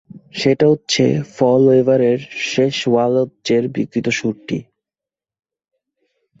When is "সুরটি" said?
4.09-4.59